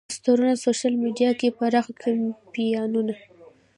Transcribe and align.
پوسترونه، 0.07 0.53
سوشیل 0.65 0.93
میډیا 1.03 1.31
کې 1.39 1.55
پراخ 1.57 1.85
کمپاینونه. 2.01 3.15